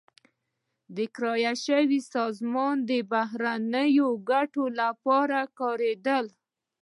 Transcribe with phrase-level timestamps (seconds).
[0.95, 6.25] دا کرایه شوې سازمان د بهرنیو ګټو لپاره کارېدل.